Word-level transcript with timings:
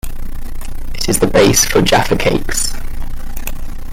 It 0.95 1.09
is 1.09 1.19
the 1.19 1.27
base 1.27 1.63
for 1.63 1.79
Jaffa 1.83 2.17
Cakes. 2.17 2.73